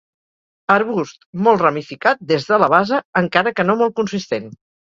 Arbust 0.75 1.27
molt 1.49 1.63
ramificat 1.65 2.25
des 2.33 2.49
de 2.49 2.61
la 2.65 2.71
base, 2.77 3.01
encara 3.25 3.55
que 3.61 3.69
no 3.73 3.81
molt 3.83 3.99
consistent. 4.01 4.53